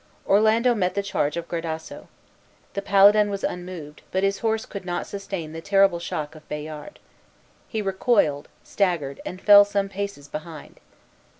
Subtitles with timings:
[0.27, 2.07] Orlando met the charge of Gradasso.
[2.73, 6.97] The paladin was unmoved, but his horse could not sustain the terrible shock of Bayard.
[7.67, 10.79] He recoiled, staggered, and fell some paces behind.